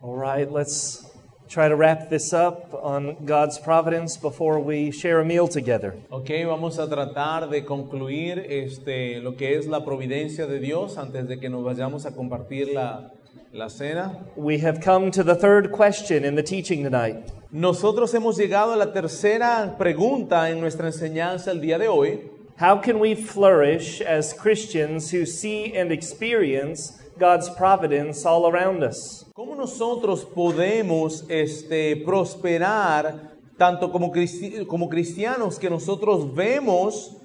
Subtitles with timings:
[0.00, 1.04] All right, let's
[1.48, 5.96] try to wrap this up on God's providence before we share a meal together.
[6.12, 11.26] Ok, vamos a tratar de concluir este, lo que es la providencia de Dios antes
[11.26, 13.10] de que nos vayamos a compartir la,
[13.52, 14.24] la cena.
[14.36, 17.32] We have come to the third question in the teaching tonight.
[17.50, 22.30] Nosotros hemos llegado a la tercera pregunta en nuestra enseñanza el día de hoy.
[22.60, 29.26] How can we flourish as Christians who see and experience God's providence all around us?
[29.34, 37.16] ¿Cómo nosotros podemos este, prosperar tanto como, cristi- como cristianos que nosotros vemos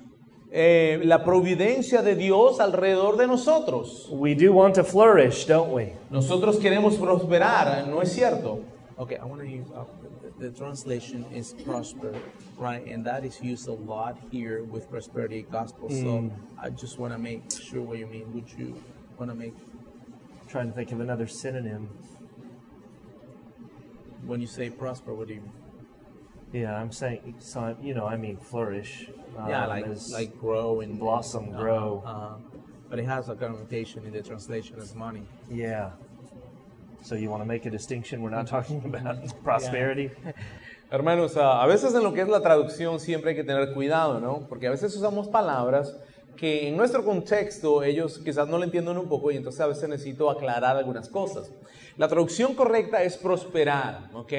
[0.51, 4.07] eh, la providencia de Dios alrededor de nosotros?
[4.11, 5.93] We do want to flourish, don't we?
[6.09, 8.59] Nosotros queremos prosperar, ¿no es cierto?
[8.97, 9.85] Okay, I want to use uh,
[10.39, 12.13] the, the translation is prosper,
[12.59, 12.85] right?
[12.87, 15.89] And that is used a lot here with prosperity gospel.
[15.89, 16.29] So
[16.61, 18.31] I just want to make sure what you mean.
[18.33, 18.75] Would you
[19.17, 19.53] want to make
[20.53, 21.89] trying to think of another synonym.
[24.27, 25.11] when you say prosper?
[25.11, 25.51] What do you mean?
[26.53, 29.09] Yeah, I'm saying, so, you know, I mean flourish.
[29.47, 32.03] yeah, um, like like grow and blossom, uh, grow.
[32.05, 32.35] Uh,
[32.87, 35.25] but it has a connotation in the translation as money.
[35.49, 35.89] Yeah.
[37.01, 38.21] So you want to make a distinction?
[38.21, 40.11] We're not talking about prosperity.
[40.91, 44.45] Hermanos, a veces en lo que es la traducción siempre hay que tener cuidado, ¿no?
[44.47, 45.97] Porque a veces usamos palabras
[46.35, 49.87] que en nuestro contexto ellos quizás no lo entienden un poco y entonces a veces
[49.89, 51.51] necesito aclarar algunas cosas.
[51.97, 54.33] La traducción correcta es prosperar, ¿ok?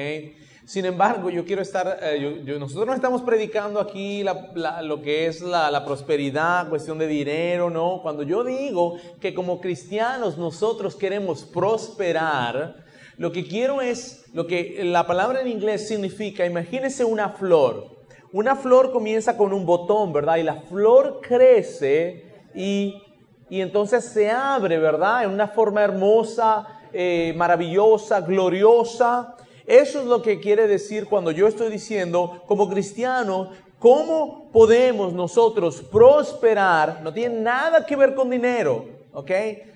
[0.65, 4.81] Sin embargo, yo quiero estar, eh, yo- yo- nosotros no estamos predicando aquí la- la-
[4.81, 8.01] lo que es la, la prosperidad, cuestión de dinero, ¿no?
[8.01, 12.83] Cuando yo digo que como cristianos nosotros queremos prosperar,
[13.17, 17.94] lo que quiero es, lo que la palabra en inglés significa, imagínese una flor.
[18.35, 20.35] Una flor comienza con un botón, ¿verdad?
[20.35, 23.01] Y la flor crece y,
[23.49, 25.23] y entonces se abre, ¿verdad?
[25.23, 29.37] En una forma hermosa, eh, maravillosa, gloriosa.
[29.65, 35.81] Eso es lo que quiere decir cuando yo estoy diciendo, como cristianos, ¿cómo podemos nosotros
[35.89, 36.99] prosperar?
[37.03, 39.31] No tiene nada que ver con dinero, ¿ok?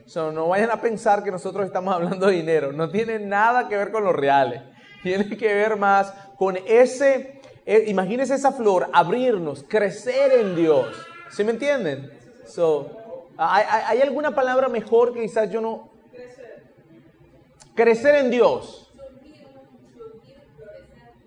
[0.06, 2.74] So, no vayan a pensar que nosotros estamos hablando de dinero.
[2.74, 4.62] No tiene nada que ver con los reales.
[5.02, 7.39] Tiene que ver más con ese,
[7.72, 10.88] eh, imagínense esa flor, abrirnos, crecer en Dios.
[11.30, 12.12] ¿Sí me entienden?
[12.48, 12.90] So,
[13.38, 15.88] ¿hay, alguna palabra mejor que quizás yo no...
[17.76, 18.92] Crecer en Dios.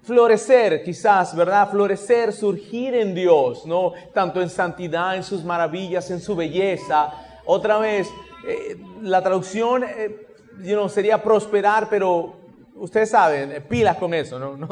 [0.03, 1.71] Florecer, quizás, ¿verdad?
[1.71, 3.93] Florecer, surgir en Dios, ¿no?
[4.13, 7.13] Tanto en santidad, en sus maravillas, en su belleza.
[7.45, 8.11] Otra vez,
[8.49, 10.27] eh, la traducción, eh,
[10.61, 12.42] you sería prosperar, pero
[12.83, 14.57] ustedes saben, eh, pilas con eso, ¿no?
[14.57, 14.67] ¿No?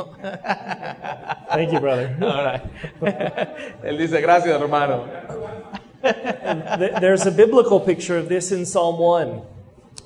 [1.49, 2.17] Thank you, brother.
[2.23, 2.63] All right.
[3.85, 5.05] Él dice, gracias, hermano.
[6.03, 9.43] Th- There's a biblical picture of this in Psalm 1.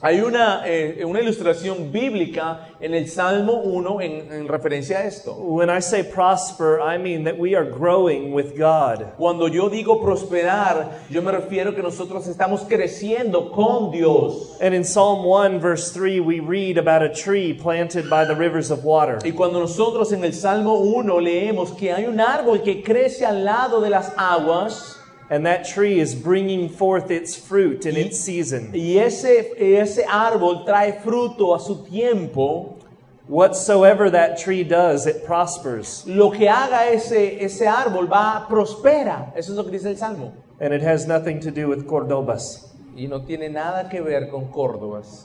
[0.07, 5.33] Hay una, eh, una ilustración bíblica en el Salmo 1 en, en referencia a esto.
[5.33, 9.15] When I say prosper, I mean that we are growing with God.
[9.17, 14.59] Cuando yo digo prosperar, yo me refiero que nosotros estamos creciendo con Dios.
[14.61, 18.71] And in Psalm 1, verse 3, we read about a tree planted by the rivers
[18.71, 19.21] of water.
[19.25, 23.43] Y cuando nosotros en el Salmo 1 leemos que hay un árbol que crece al
[23.43, 28.73] lado de las aguas, And that tree is bringing forth its fruit in its season.
[28.73, 32.79] y ese, ese árbol trae fruto a su tiempo,
[33.27, 36.05] Whatsoever that tree does, it prospers.
[36.07, 39.33] lo que haga ese, ese árbol va, prospera.
[39.35, 40.35] Eso es lo que dice el Salmo.
[40.61, 42.69] And it has nothing to do with Cordobas.
[42.95, 45.25] Y no tiene nada que ver con Córdobas.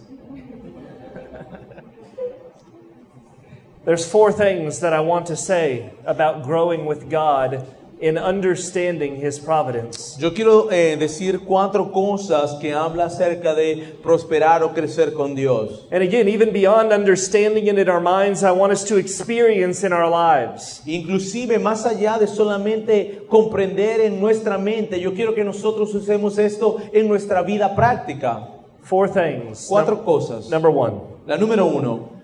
[3.83, 7.65] There's four things that I want to say about growing with God
[8.01, 10.17] in understanding His providence.
[10.19, 15.85] Yo quiero eh, decir cuatro cosas que habla acerca de prosperar o crecer con Dios.
[15.91, 19.91] And again, even beyond understanding it in our minds, I want us to experience in
[19.91, 20.81] our lives.
[20.85, 26.77] Inclusive más allá de solamente comprender en nuestra mente, yo quiero que nosotros usemos esto
[26.93, 28.47] en nuestra vida práctica.
[28.83, 29.67] Four things.
[29.67, 30.49] Cuatro cosas.
[30.49, 32.18] Number one, La número uno,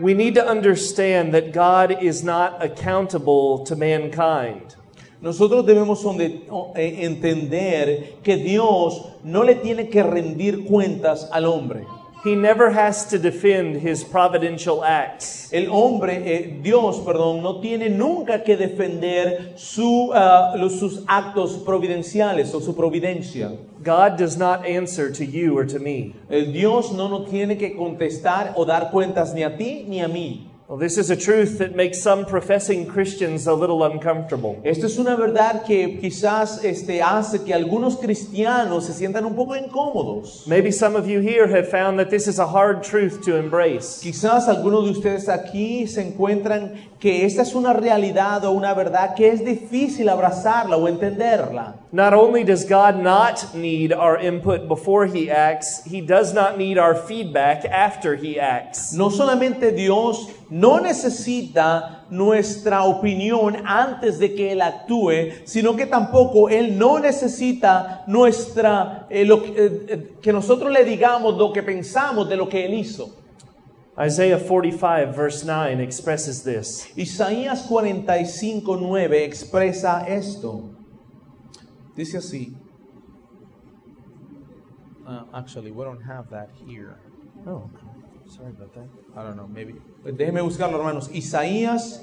[0.00, 4.74] we need to understand that God is not accountable to mankind.
[5.20, 11.84] nosotros debemos eh, entender que Dios no le tiene que rendir cuentas al hombre.
[12.22, 15.50] He never has to defend his providential acts.
[15.52, 20.10] El hombre, eh, Dios, perdón, no tiene nunca que defender su,
[20.56, 23.50] los- sus actos providenciales o su providencia.
[23.82, 26.14] God does not answer to you or to me.
[26.28, 30.08] El Dios no nos tiene que contestar o dar cuentas ni a ti ni a
[30.08, 30.49] mí.
[30.70, 34.62] Well, this is a truth that makes some professing Christians a little uncomfortable.
[34.64, 39.56] Esto es una verdad que quizás este, hace que algunos cristianos se sientan un poco
[39.56, 40.46] incómodos.
[40.46, 44.00] Maybe some of you here have found that this is a hard truth to embrace.
[44.00, 49.16] Quizás algunos de ustedes aquí se encuentran que esta es una realidad o una verdad
[49.16, 51.74] que es difícil abrazarla o entenderla.
[51.90, 56.78] Not only does God not need our input before He acts, He does not need
[56.78, 58.92] our feedback after He acts.
[58.92, 66.48] No solamente Dios no necesita nuestra opinión antes de que Él actúe, sino que tampoco
[66.48, 71.62] Él no necesita nuestra, eh, lo que- eh, eh, que nosotros le digamos lo que
[71.62, 73.16] pensamos de lo que Él hizo.
[73.98, 76.88] Isaiah 45, verse 9, expresses this.
[76.96, 80.70] Isaías 45:9 expresa esto.
[81.94, 82.54] Dice así.
[85.06, 86.96] Uh, actually, we don't have that here.
[87.46, 87.68] Oh,
[88.30, 88.86] sorry about that.
[89.16, 89.74] I don't know, maybe.
[90.04, 91.10] Déjenme buscarlo, hermanos.
[91.12, 92.00] Isaías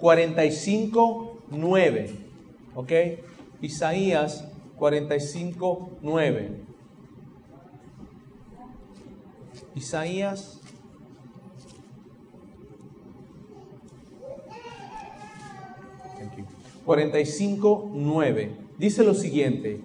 [0.00, 2.16] 45:9.
[2.74, 2.92] ¿Ok?
[3.60, 4.44] Isaías
[4.78, 6.64] 45:9.
[9.74, 10.60] Isaías
[16.16, 16.46] Thank you.
[16.86, 18.56] 45:9.
[18.78, 19.82] Dice lo siguiente: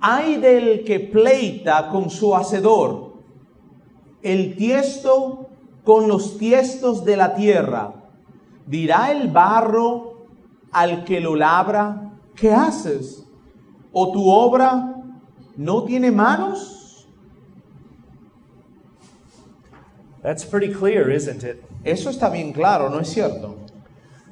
[0.00, 3.14] Hay del que pleita con su hacedor,
[4.22, 5.48] el tiesto
[5.84, 7.92] con los tiestos de la tierra.
[8.66, 10.26] Dirá el barro
[10.72, 13.26] al que lo labra, ¿qué haces?
[13.92, 15.02] ¿O tu obra
[15.56, 17.08] no tiene manos?
[20.22, 21.62] That's pretty clear, isn't it?
[21.82, 23.56] Eso está bien claro, ¿no es cierto?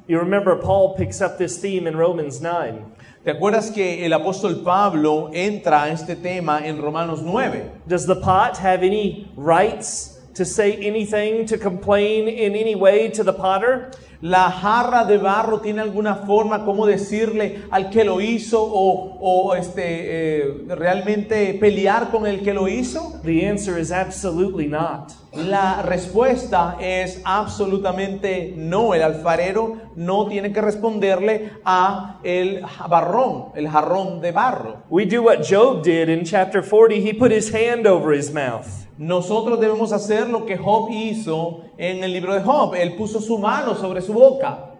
[0.08, 2.82] You remember Paul picks up this theme in Romans 9.
[3.26, 7.70] ¿Te acuerdas que el apóstol Pablo entra a este tema en Romanos 9?
[7.86, 13.22] Does the pot have any rights to say anything, to complain in any way to
[13.22, 13.90] the potter?
[14.20, 19.54] ¿La jarra de barro tiene alguna forma como decirle al que lo hizo o, o,
[19.54, 23.20] este, eh, realmente pelear con el que lo hizo?
[23.22, 25.12] The answer is absolutely not.
[25.34, 28.92] La respuesta es absolutamente no.
[28.92, 34.78] El alfarero no tiene que responderle a el barrón, el jarrón de barro.
[34.90, 36.96] We do what Job did in chapter 40.
[36.96, 38.87] He put his hand over his mouth.
[38.98, 42.74] Nosotros debemos hacer lo que Job hizo en el libro de Job.
[42.74, 44.74] Él puso su mano sobre su boca.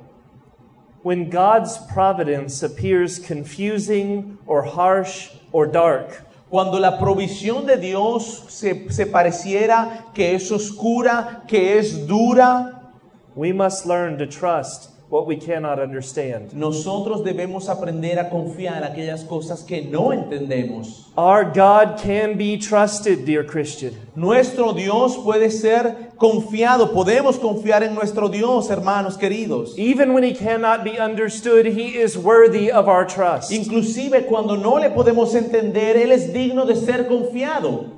[1.04, 8.90] When God's providence appears confusing or harsh or dark, Cuando la provisión de Dios se,
[8.90, 12.90] se pareciera que es oscura, que es dura,
[13.36, 16.52] we must learn to trust what we cannot understand.
[16.52, 21.06] nosotros debemos aprender a confiar en aquellas cosas que no entendemos.
[21.16, 23.94] Our God can be trusted, dear Christian.
[24.14, 29.78] Nuestro Dios puede ser confiado, podemos confiar en nuestro Dios, hermanos queridos.
[29.78, 33.50] Even when he cannot be understood, he is worthy of our trust.
[33.50, 37.90] Inclusive cuando no le podemos entender, Él es digno de ser confiado.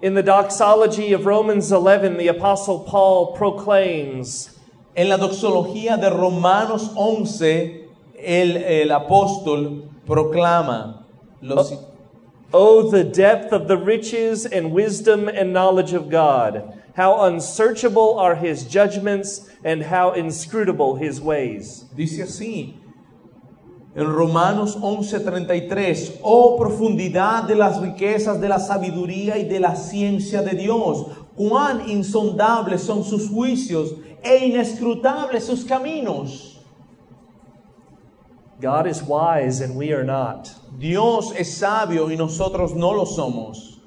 [0.00, 4.57] In the doxology of Romans 11, the Apostle Paul proclaims,
[4.98, 11.06] En la doxología de Romanos 11, el, el apóstol proclama
[11.40, 11.72] los...
[12.52, 16.64] Oh, the depth of the riches and wisdom and knowledge of God!
[16.96, 21.84] How unsearchable are his judgments and how inscrutable his ways.
[21.94, 22.74] Dice así,
[23.94, 30.42] en Romanos 11:33, oh profundidad de las riquezas de la sabiduría y de la ciencia
[30.42, 31.06] de Dios,
[31.36, 36.58] cuán insondables son sus juicios e inescrutables sus caminos.
[38.60, 40.52] God is wise and we are not.
[40.78, 43.78] Dios es sabio y nosotros no lo somos.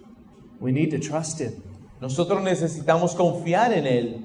[0.60, 1.62] We need to trust him.
[2.00, 4.24] Nosotros necesitamos confiar en Él.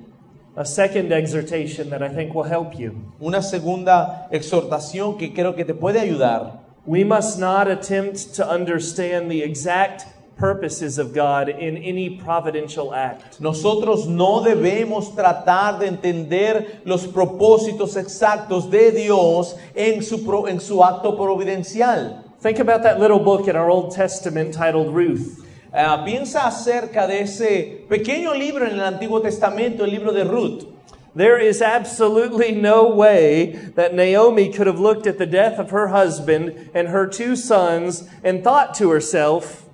[0.56, 3.12] A second exhortation that I think will help you.
[3.20, 6.60] Una segunda exhortación que creo que te puede ayudar.
[6.86, 10.06] We must not attempt to understand the exact
[10.36, 13.40] purposes of God in any providential act.
[13.40, 20.60] Nosotros no debemos tratar de entender los propósitos exactos de Dios en su, pro- en
[20.60, 22.22] su acto providencial.
[22.40, 25.42] Think about that little book in our Old Testament titled Ruth.
[25.72, 30.66] Ah, piensa acerca de ese pequeño libro en el Antiguo Testamento, el libro de Ruth.
[31.14, 35.88] There is absolutely no way that Naomi could have looked at the death of her
[35.88, 39.65] husband and her two sons and thought to herself,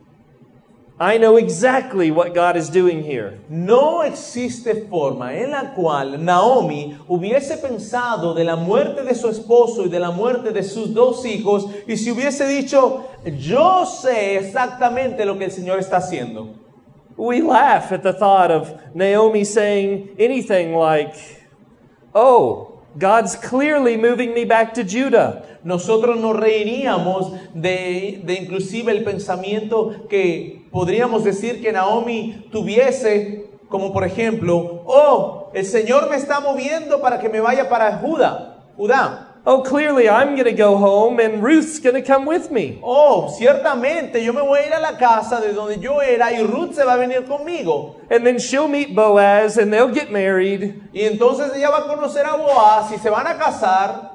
[1.03, 3.41] I know exactly what God is doing here.
[3.49, 9.85] No existe forma en la cual Naomi hubiese pensado de la muerte de su esposo
[9.85, 15.25] y de la muerte de sus dos hijos y si hubiese dicho, yo sé exactamente
[15.25, 16.55] lo que el Señor está haciendo.
[17.17, 21.17] We laugh at the thought of Naomi saying anything like,
[22.15, 25.43] Oh, God's clearly moving me back to Judah.
[25.65, 33.93] Nosotros nos reiríamos de, de inclusive el pensamiento que podríamos decir que Naomi tuviese, como
[33.93, 39.32] por ejemplo, oh, el Señor me está moviendo para que me vaya para Judá, Judá.
[39.45, 42.79] Oh, clearly I'm going to go home and Ruth's going to come with me.
[42.81, 46.45] Oh, ciertamente yo me voy a ir a la casa de donde yo era y
[46.45, 47.97] Ruth se va a venir conmigo.
[48.09, 52.25] And then she'll meet Boaz and they'll get married Y entonces ella va a conocer
[52.25, 54.13] a Boaz y se van a casar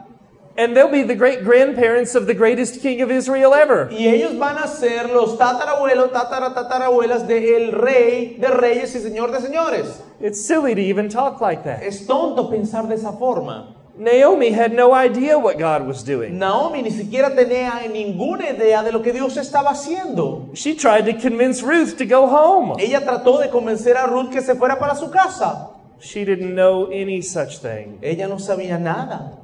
[0.57, 3.89] and they'll be the great grandparents of the greatest king of Israel ever.
[3.91, 9.31] y ellos van a ser los tatarabuelos, tatara, tatarabuelas del rey de reyes y señor
[9.31, 10.01] de señores.
[10.19, 11.83] It's silly to even talk like that.
[11.83, 13.76] Es tonto pensar de esa forma.
[13.97, 16.37] Naomi had no idea what God was doing.
[16.37, 20.55] Naomi ni siquiera tenía ninguna idea de lo que Dios estaba haciendo.
[20.55, 22.75] She tried to convince Ruth to go home.
[22.79, 25.69] Ella trató de convencer a Ruth que se fuera para su casa.
[25.99, 29.39] She didn't know any such thing, Ella no sabía nada,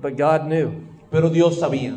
[0.00, 0.84] but God knew.
[1.12, 1.96] pero Dios sabía.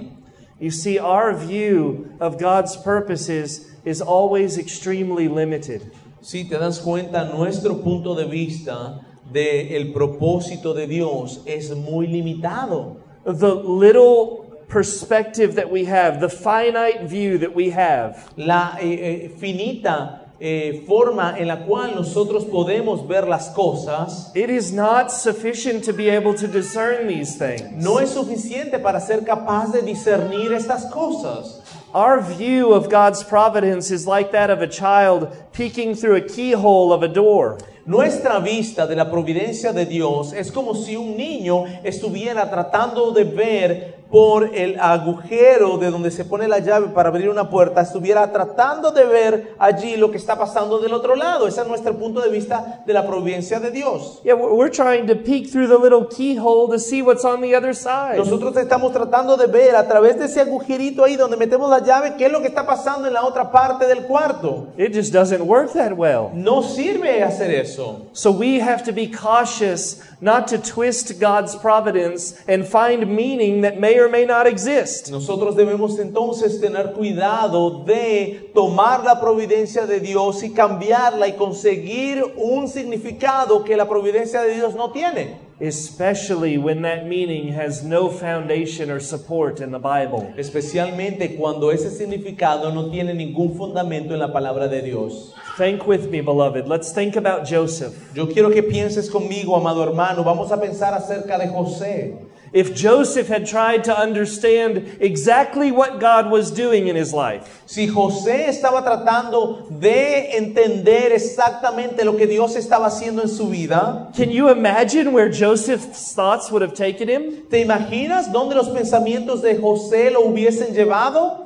[0.60, 5.92] You see, our view of God's purposes is always extremely limited.
[6.22, 12.98] Si te das cuenta, nuestro punto de vista del propósito de Dios es muy limitado.
[13.26, 19.30] The little perspective that we have, the finite view that we have, La eh, eh,
[19.30, 25.82] finita eh, forma en la cual nosotros podemos ver las cosas it is not sufficient
[25.82, 27.82] to be able to discern these things.
[27.82, 31.62] no es suficiente para ser capaz de discernir estas cosas.
[31.94, 36.92] Our view of God's providence is like that of a child peeking through a keyhole
[36.92, 37.58] of a door.
[37.86, 43.24] Nuestra vista de la providencia de Dios es como si un niño estuviera tratando de
[43.26, 48.32] ver por el agujero de donde se pone la llave para abrir una puerta, estuviera
[48.32, 51.48] tratando de ver allí lo que está pasando del otro lado.
[51.48, 54.22] Ese es nuestro punto de vista de la providencia de Dios.
[54.24, 57.56] Yeah, we're we're trying to peek through the little keyhole to see what's on the
[57.56, 58.18] other side.
[58.18, 62.16] Nosotros estamos tratando de ver a través de ese agujerito ahí donde metemos la llave
[62.18, 64.68] qué es lo que está pasando en la otra parte del cuarto.
[64.78, 66.32] It just doesn't work that well.
[66.34, 68.08] No sirve hacer eso.
[68.14, 73.80] So we have to be cautious not to twist God's providence and find meaning that
[73.80, 75.10] may or may not exist.
[75.10, 82.24] Nosotros debemos entonces tener cuidado de tomar la providencia de Dios y cambiarla y conseguir
[82.38, 85.46] un significado que la providencia de Dios no tiene.
[85.60, 90.34] Especially when that meaning has no foundation or support in the Bible.
[90.36, 95.34] Especialmente cuando ese significado no tiene ningún fundamento en la palabra de Dios.
[95.58, 96.68] Think with me, beloved.
[96.68, 97.94] Let's think about Joseph.
[98.14, 100.26] Yo quiero que pienses conmigo, amado hermano.
[100.26, 102.35] Vamos a pensar acerca de José.
[102.54, 107.88] If Joseph had tried to understand exactly what God was doing in his life, Si
[107.88, 114.30] José estaba tratando de entender exactamente lo que Dios estaba haciendo en su vida, can
[114.30, 117.48] you imagine where Joseph's thoughts would have taken him?
[117.50, 121.42] ¿te imaginas dónde los pensamientos de José lo hubiesen llevado?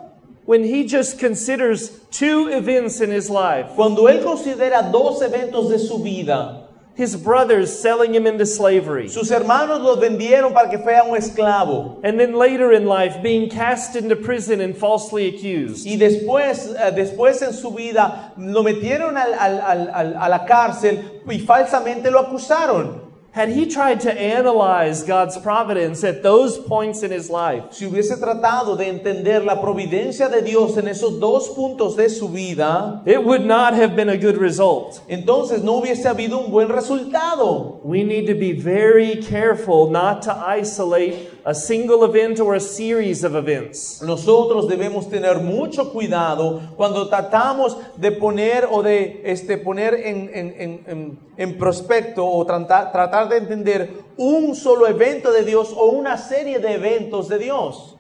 [0.46, 5.78] When he just considers two events in his life Cuando él considera dos eventos de
[5.78, 6.69] su vida,
[7.00, 11.98] his brothers selling him into slavery, sus hermanos los vendieron para que fuera un esclavo.
[12.04, 15.88] and then later in life being cast into prison and falsely accused.
[15.88, 21.22] Y después, eh, después en su vida lo metieron al- al- al- a la cárcel
[21.30, 23.09] y falsamente lo acusaron.
[23.40, 28.18] Had he tried to analyze God's providence at those points in his life, Si hubiese
[28.20, 33.24] tratado de entender la providencia de Dios en esos dos puntos de su vida, it
[33.24, 35.00] would not have been a good result.
[35.08, 37.80] entonces no hubiese habido un buen resultado.
[37.82, 43.24] We need to be very careful not to isolate a single event or a series
[43.24, 44.04] of events.
[44.04, 50.86] Nosotros debemos tener mucho cuidado cuando tratamos de poner o de este, poner en, en-
[50.88, 56.18] en- en- prospecto o tratar, tratar de entender un solo evento de Dios o una
[56.20, 57.96] serie de eventos de Dios.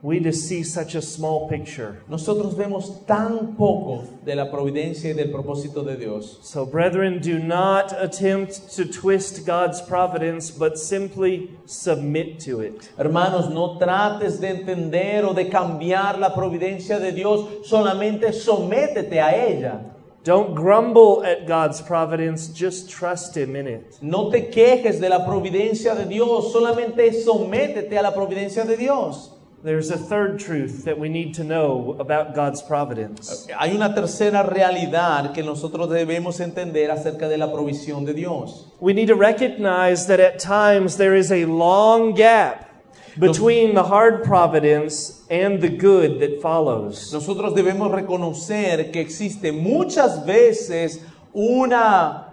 [0.00, 2.02] We just see such a small picture.
[2.08, 6.38] Nosotros vemos tan poco de la providencia y del propósito de Dios.
[6.42, 12.92] So, brethren, do not attempt to twist God's providence, but simply submit to it.
[12.96, 19.34] Hermanos, no trates de entender o de cambiar la providencia de Dios, solamente sométete a
[19.34, 19.80] ella.
[20.22, 23.98] Don't grumble at God's providence, just trust Him in it.
[24.00, 29.32] No te quejes de la providencia de Dios, solamente sométete a la providencia de Dios.
[29.60, 33.48] There's a third truth that we need to know about God's providence.
[33.58, 38.68] Hay una tercera realidad que nosotros debemos entender acerca de la provisión de Dios.
[38.78, 42.70] We need to recognize that at times there is a long gap
[43.18, 47.12] between the hard providence and the good that follows.
[47.12, 51.00] Nosotros debemos reconocer que existe muchas veces
[51.34, 52.28] una,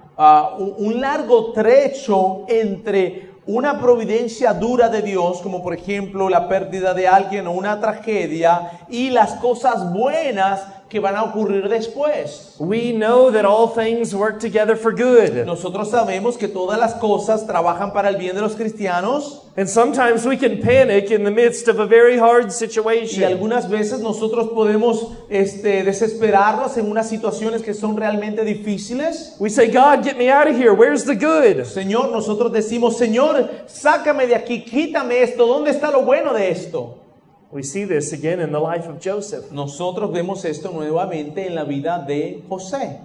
[0.60, 6.94] un un largo trecho entre una providencia dura de Dios, como por ejemplo la pérdida
[6.94, 12.56] de alguien o una tragedia, y las cosas buenas que van a ocurrir después.
[12.58, 15.46] We know that all things work together for good.
[15.46, 20.26] Nosotros sabemos que todas las cosas trabajan para el bien de los cristianos And sometimes
[20.26, 23.24] we can panic in the midst of a very hard y situation.
[23.26, 29.36] algunas veces nosotros podemos este, desesperarnos en unas situaciones que son realmente difíciles.
[29.38, 30.74] We say, God, get me out of here.
[30.74, 31.66] Where's the good?
[31.66, 37.05] Señor, nosotros decimos, Señor, sácame de aquí, quítame esto, ¿dónde está lo bueno de esto?
[37.52, 39.52] We see this again in the life of Joseph.
[39.52, 43.00] Nosotros vemos esto nuevamente en la vida de José.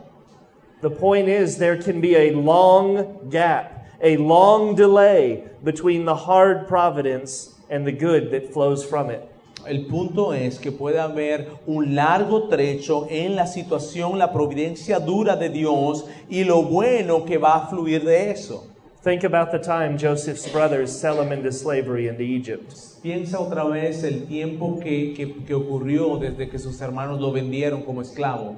[0.81, 6.67] The point is, there can be a long gap, a long delay between the hard
[6.67, 9.31] providence and the good that flows from it.
[9.67, 15.37] El punto es que puede haber un largo trecho en la situación, la providencia dura
[15.37, 18.70] de Dios y lo bueno que va a fluir de eso.
[19.03, 22.75] Think about the time Joseph's brothers sell him into slavery into Egypt.
[23.03, 27.83] Piensa otra vez el tiempo que, que- que ocurrió desde que sus hermanos lo vendieron
[27.83, 28.57] como esclavo.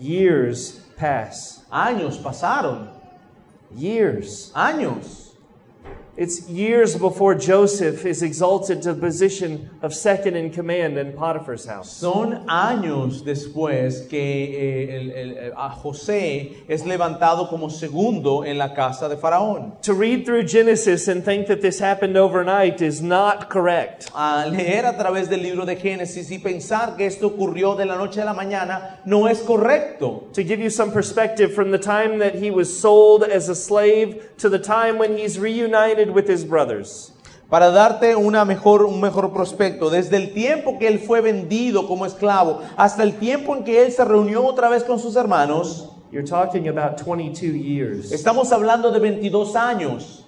[0.00, 1.62] Years pass.
[1.70, 2.88] Años pasaron,
[3.76, 4.50] Years.
[4.54, 5.25] años.
[6.18, 11.66] It's years before Joseph is exalted to the position of second in command in Potiphar's
[11.66, 11.92] house.
[11.94, 18.72] Son años después que eh, el- el- a José es levantado como segundo en la
[18.74, 19.74] casa de Faraón.
[19.82, 24.08] To read through Genesis and think that this happened overnight is not correct.
[24.14, 27.96] A leer a través del libro de Génesis y pensar que esto ocurrió de la
[27.96, 30.28] noche a la mañana no es correcto.
[30.32, 34.34] To give you some perspective, from the time that he was sold as a slave
[34.38, 37.12] to the time when he's reunited with his brothers.
[37.48, 42.04] Para darte una mejor, un mejor prospecto, desde el tiempo que él fue vendido como
[42.04, 46.26] esclavo hasta el tiempo en que él se reunió otra vez con sus hermanos, You're
[46.26, 48.10] talking about 22 years.
[48.10, 50.22] estamos hablando de 22 años.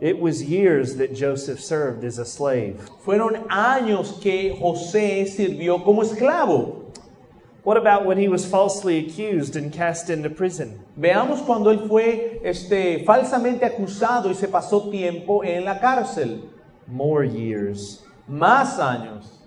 [0.00, 2.80] It was years that Joseph served as a slave.
[3.04, 6.81] Fueron años que José sirvió como esclavo.
[7.64, 10.80] What about when he was falsely accused and cast into prison?
[10.98, 16.50] Veamos cuando él fue este, falsamente acusado y se pasó tiempo en la cárcel.
[16.88, 18.02] More years.
[18.26, 19.41] Más años.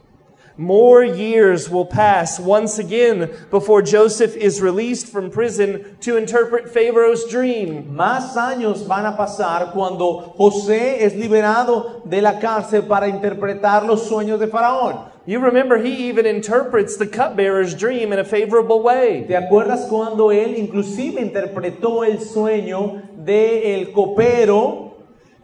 [0.58, 7.26] More years will pass once again before Joseph is released from prison to interpret Pharaoh's
[7.26, 7.94] dream.
[7.94, 14.08] Más años van a pasar cuando José es liberado de la cárcel para interpretar los
[14.08, 15.12] sueños de Faraón.
[15.26, 19.26] You remember he even interprets the cupbearer's dream in a favorable way.
[19.28, 24.95] ¿Te acuerdas cuando él inclusive interpretó el sueño del copero?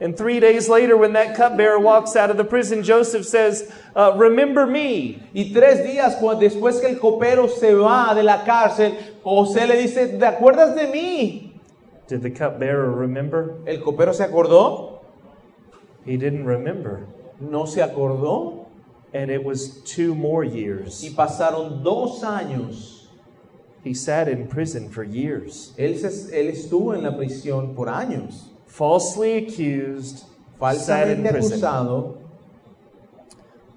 [0.01, 4.13] And three days later, when that cupbearer walks out of the prison, Joseph says, uh,
[4.17, 5.21] Remember me.
[5.35, 10.17] Y tres días después que el copero se va de la cárcel, José le dice,
[10.17, 11.51] ¿te acuerdas de mí?
[12.07, 13.57] Did the cupbearer remember?
[13.67, 15.01] ¿El copero se acordó?
[16.03, 17.05] He didn't remember.
[17.39, 18.65] No se acordó.
[19.13, 21.03] And it was two more Y years.
[21.15, 23.07] pasaron dos años.
[23.83, 28.50] He sat in prison for years, Él, se- él estuvo en la prisión por años.
[28.71, 30.23] Falsely accused,
[30.77, 31.59] sat in prison.
[31.59, 32.17] acusado.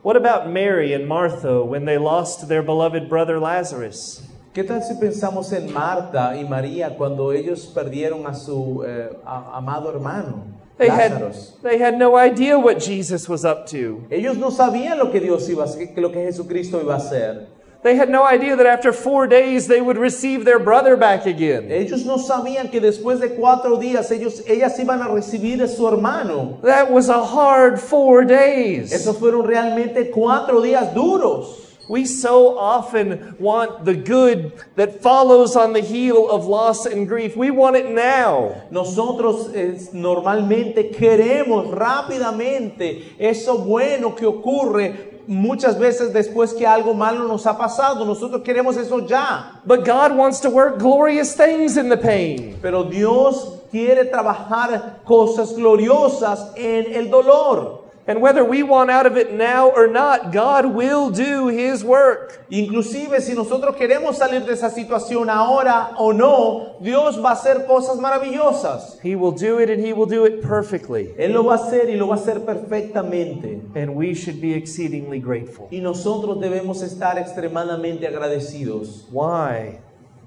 [0.03, 4.23] What about Mary and Martha when they lost their beloved brother Lazarus?
[4.55, 9.57] ¿Qué tal si pensamos en Marta y María cuando ellos perdieron a su eh, a-
[9.59, 10.45] amado hermano,
[10.79, 11.33] They Lázaro?
[11.33, 14.05] had, they had no idea what Jesus was up to.
[14.11, 17.49] Ellos no sabían lo que Dios iba a lo que Jesucristo iba a hacer.
[17.85, 21.71] They had no idea that after four days they would receive their brother back again.
[21.71, 25.87] Ellos no sabían que después de cuatro días ellos, ellas iban a recibir a su
[25.87, 26.59] hermano.
[26.63, 28.91] That was a hard four days.
[28.91, 31.61] Esos fueron realmente cuatro días duros.
[31.87, 37.37] We so often want the good that follows on the heel of loss and grief.
[37.37, 38.63] We want it now.
[38.71, 47.25] Nosotros eh, normalmente queremos rápidamente eso bueno que ocurre muchas veces después que algo malo
[47.29, 48.05] nos ha pasado.
[48.05, 49.61] Nosotros queremos eso ya.
[49.65, 52.59] But God wants to work glorious things in the pain.
[52.61, 57.84] Pero Dios quiere trabajar cosas gloriosas en el dolor.
[58.07, 62.45] And whether we want out of it now or not, God will do His work.
[62.51, 67.67] Inclusive si nosotros queremos salir de esa situación ahora o no, Dios va a hacer
[67.67, 69.01] cosas maravillosas.
[69.03, 71.15] He will do it and He will do it perfectly.
[71.17, 73.63] Él lo va a hacer y lo va a hacer perfectamente.
[73.75, 75.69] And we should be exceedingly grateful.
[75.71, 79.09] Y nosotros debemos estar extremadamente agradecidos.
[79.11, 79.79] Why?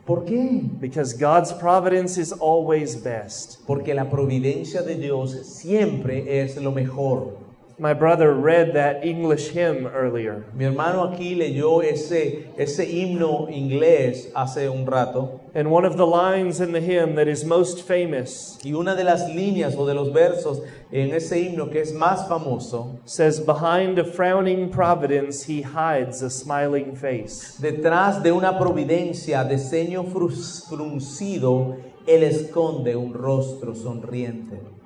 [0.08, 0.62] ¿Por qué?
[0.80, 3.60] Because God's providence is always best.
[3.68, 7.47] Porque la providencia de Dios siempre es lo mejor.
[7.80, 10.46] My brother read that English hymn earlier.
[10.56, 16.08] Mi hermano aquí leyó ese, ese himno inglés hace un rato And one of the
[16.08, 19.94] lines in the hymn that is most famous y una de las líneas o de
[19.94, 20.62] los versos
[20.92, 26.32] en ese himno que es más famoso, says, Behind a frowning providence, he hides a
[26.32, 27.62] smiling face.
[27.62, 34.77] detrás de una providencia de ceño fruncido, él esconde un rostro sonriente.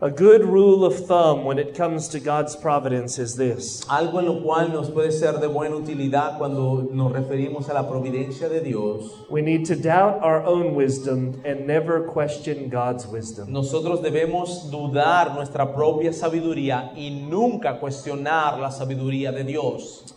[0.00, 4.26] A good rule of thumb when it comes to God's providence is this Algo en
[4.26, 8.60] lo cual nos puede ser de buena utilidad cuando nos referimos a la providencia de
[8.60, 9.08] Dios.
[9.30, 13.52] we need to doubt our own wisdom and never question God's wisdom.
[13.52, 20.12] Nosotros debemos dudar nuestra propia sabiduría y nunca cuestionar la sabiduría de Dios.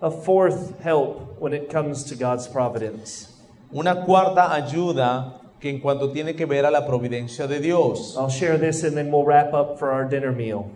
[0.00, 3.34] A fourth help when it comes to God's providence.
[3.70, 8.16] Una cuarta ayuda que en cuanto tiene que ver a la providencia de Dios.
[8.18, 10.66] I'll share this and then we'll wrap up for our dinner meal.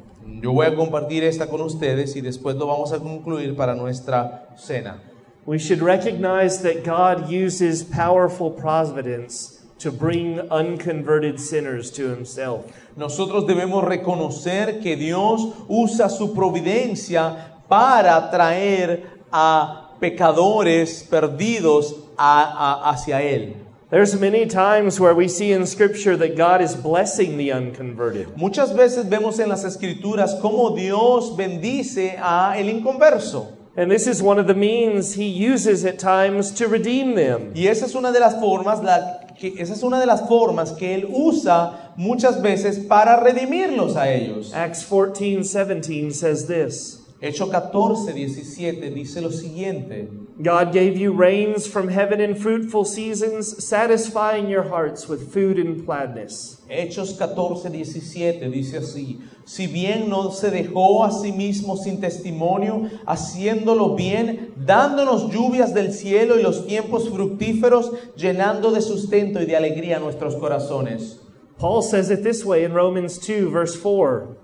[0.40, 4.49] Yo voy a compartir esta con ustedes y después lo vamos a concluir para nuestra
[4.57, 5.01] cena.
[5.47, 12.66] We should recognize that God uses powerful providence to bring unconverted sinners to himself.
[12.97, 22.42] Nosotros debemos reconocer que Dios usa su providencia para traer a pecadores perdidos a-
[22.85, 23.55] a- hacia Él.
[23.93, 28.39] There's many times where we see in scripture that God is blessing the unconverted.
[28.39, 33.49] Muchas veces vemos en las escrituras cómo Dios bendice a el inconverso.
[33.77, 37.53] And this is one of the means he uses at times to redeem them.
[37.55, 40.73] Y esa es una de las formas, la, que, esa es una de las formas
[40.73, 44.55] que Él usa muchas veces para redimirlos a ellos.
[44.55, 47.03] Acts 14, 17 says this.
[47.21, 50.09] Hecho 14, 17 dice lo siguiente.
[50.40, 55.85] God gave you rains from heaven in fruitful seasons, satisfying your hearts with food and
[55.85, 56.62] gladness.
[56.71, 62.88] Hechos 14, 17 dice así, si bien no se dejó a sí mismo sin testimonio,
[63.07, 69.57] haciéndolo bien, dándonos lluvias del cielo y los tiempos fructíferos, llenando de sustento y de
[69.57, 71.21] alegría nuestros corazones.
[71.59, 74.42] Paul says it this way in Romans 2, verse 4.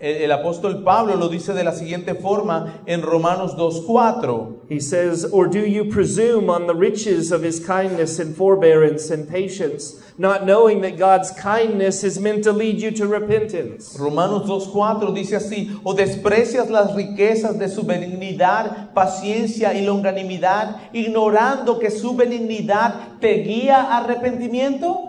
[0.00, 4.58] El, el apóstol Pablo lo dice de la siguiente forma en Romanos 2, 4.
[4.68, 9.28] He says, Or do you presume on the riches of his kindness and forbearance and
[9.28, 13.98] patience, not knowing that God's kindness is meant to lead you to repentance?
[13.98, 21.78] Romanos 2.4 dice así, o desprecias las riquezas de su benignidad, paciencia y longanimidad, ignorando
[21.78, 25.07] que su benignidad te guía a arrepentimiento.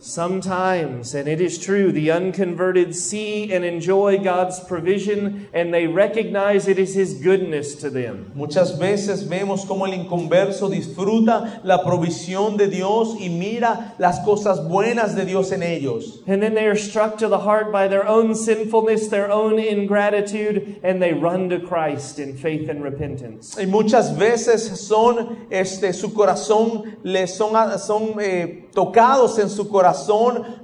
[0.00, 6.68] Sometimes, and it is true, the unconverted see and enjoy God's provision and they recognize
[6.68, 8.30] it is his goodness to them.
[8.34, 14.68] Muchas veces vemos como el inconverso disfruta la provisión de Dios y mira las cosas
[14.68, 16.22] buenas de Dios en ellos.
[16.26, 20.80] And then they are struck to the heart by their own sinfulness, their own ingratitude,
[20.82, 23.56] and they run to Christ in faith and repentance.
[23.58, 29.93] Y muchas veces son, este, su corazón, les son, son eh, tocados en su corazón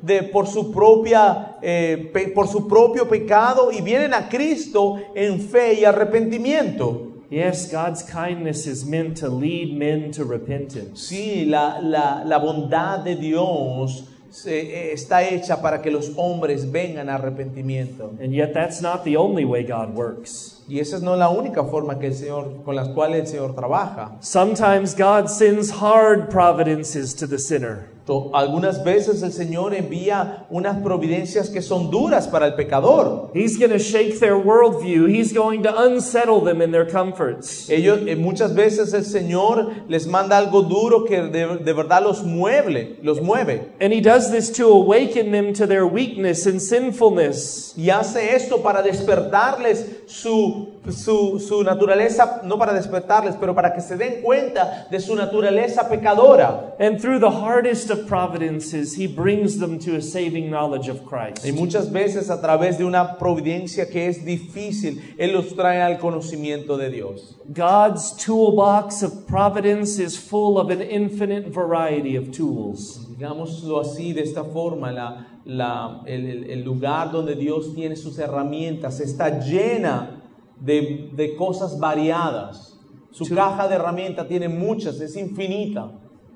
[0.03, 5.41] de, por, su propia, eh, pe- por su propio pecado y vienen a Cristo en
[5.41, 7.07] fe y arrepentimiento.
[7.31, 10.97] Yes, God's kindness is meant to lead men to repentance.
[11.09, 16.71] Sí, la, la, la bondad de Dios se- eh, está hecha para que los hombres
[16.73, 18.11] vengan a arrepentimiento.
[18.21, 20.65] And yet, that's not the only way God works.
[20.69, 23.55] Y esa es no la única forma que el Señor, con las cuales el Señor
[23.55, 24.17] trabaja.
[24.21, 27.87] Sometimes God sends hard providences to the sinner.
[28.33, 33.31] Algunas veces el Señor envía unas providencias que son duras para el pecador.
[33.35, 35.09] He's going to shake their worldview.
[35.09, 37.69] He's going to unsettle them in their comforts.
[37.71, 42.23] Ellos, eh, muchas veces el Señor les manda algo duro que de, de verdad los
[42.25, 43.73] mueve, los mueve.
[43.81, 47.75] And he does this to awaken them to their weakness and sinfulness.
[47.77, 53.81] Y hace esto para despertarles su, su, su naturaleza, no para despertarles, pero para que
[53.81, 56.75] se den cuenta de su naturaleza pecadora.
[56.79, 61.45] And through the hardest of providences, he brings them to a saving knowledge of Christ.
[61.45, 65.99] Y muchas veces a través de una providencia que es difícil, Él los trae al
[65.99, 67.37] conocimiento de Dios.
[67.53, 73.07] God's toolbox of providence is full of an infinite variety of tools.
[73.11, 79.01] Digámoslo así, de esta forma, la, la- el, el- lugar donde Dios tiene sus herramientas
[79.01, 80.20] está llena
[80.61, 82.79] de, de cosas variadas.
[83.11, 85.91] Su caja de herramientas tiene muchas, es infinita.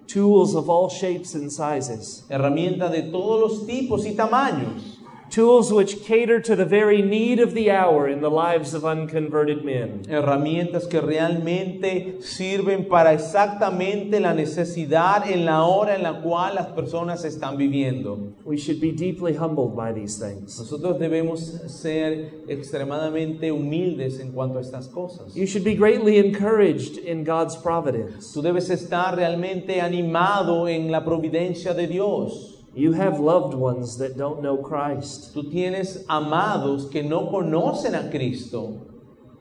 [0.07, 2.27] Tools of all shapes and sizes.
[2.29, 4.94] Herramientas de todos los tipos y tamaños.
[5.35, 9.65] Tools which cater to the very need of the hour in the lives of unconverted
[9.65, 10.05] men.
[10.09, 16.69] herramientas que realmente sirven para exactamente la necesidad en la hora en la cual las
[16.69, 18.33] personas están viviendo.
[18.45, 20.57] We should be deeply humbled by these things.
[20.57, 25.35] Nosotros debemos ser extremadamente humildes en cuanto a estas cosas.
[25.35, 28.33] You should be greatly encouraged in God's providence.
[28.33, 32.54] Tú debes estar realmente animado en la providencia de Dios.
[32.77, 35.33] You have loved ones that don't know Christ.
[35.33, 38.81] Tú tienes amados que no conocen a Cristo.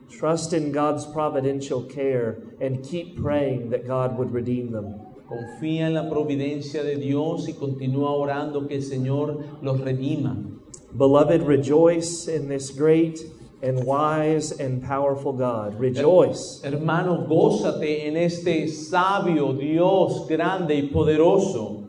[0.08, 5.00] Trust in God's providential care and keep praying that God would redeem them.
[5.28, 10.36] Confía en la providencia de Dios y continúa orando que el Señor los redima.
[10.96, 13.18] Beloved, rejoice in this great
[13.62, 15.80] and wise and powerful God.
[15.80, 16.60] Rejoice.
[16.62, 21.83] Hermano, gózate en este sabio Dios grande y poderoso.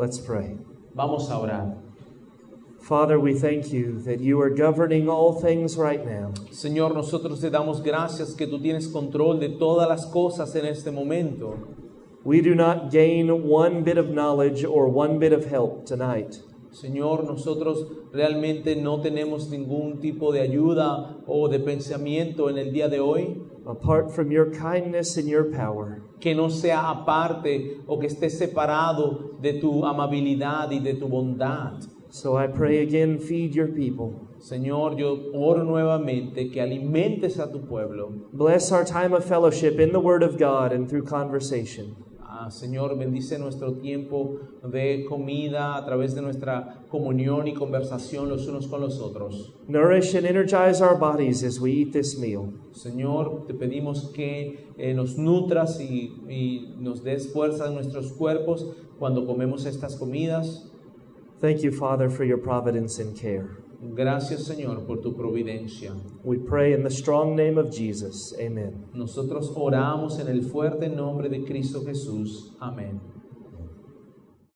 [0.00, 0.56] Let's pray.
[0.94, 1.76] Vamos a orar.
[2.80, 6.32] Father, we thank you that you are governing all things right now.
[6.50, 10.90] Señor, nosotros te damos gracias que tú tienes control de todas las cosas en este
[10.90, 11.54] momento.
[12.24, 16.38] We do not gain one bit of knowledge or one bit of help tonight.
[16.72, 22.88] Señor, nosotros realmente no tenemos ningún tipo de ayuda o de pensamiento en el día
[22.88, 26.02] de hoy apart from your kindness and your power.
[26.20, 31.80] que no sea aparte o que esté separado de tu amabilidad y de tu bondad.
[32.10, 34.28] So I pray again, feed your people.
[34.40, 38.12] Señor, yo oro nuevamente que alimentes a tu pueblo.
[38.32, 41.94] Bless our time of fellowship in the Word of God and through conversation.
[42.48, 48.68] Señor, bendice nuestro tiempo de comida a través de nuestra comunión y conversación los unos
[48.68, 49.52] con los otros.
[49.68, 52.52] Nourish and energize our bodies as we eat this meal.
[52.72, 58.66] Señor, te pedimos que eh, nos nutras y, y nos des fuerza en nuestros cuerpos
[58.98, 60.70] cuando comemos estas comidas.
[61.40, 63.48] Thank you, Father, for your providence and care.
[63.82, 65.94] Gracias, Señor, por tu providencia.
[66.22, 68.34] We pray in the strong name of Jesus.
[68.38, 68.84] Amen.
[68.92, 72.54] Nosotros oramos en el fuerte nombre de Cristo Jesús.
[72.60, 73.00] Amén.